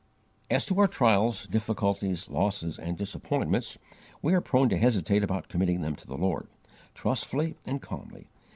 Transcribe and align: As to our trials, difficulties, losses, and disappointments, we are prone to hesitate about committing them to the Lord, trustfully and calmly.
As 0.49 0.65
to 0.65 0.79
our 0.79 0.87
trials, 0.87 1.45
difficulties, 1.45 2.27
losses, 2.27 2.79
and 2.79 2.97
disappointments, 2.97 3.77
we 4.23 4.33
are 4.33 4.41
prone 4.41 4.67
to 4.69 4.77
hesitate 4.79 5.23
about 5.23 5.47
committing 5.47 5.81
them 5.81 5.95
to 5.97 6.07
the 6.07 6.17
Lord, 6.17 6.47
trustfully 6.95 7.53
and 7.67 7.83
calmly. 7.83 8.25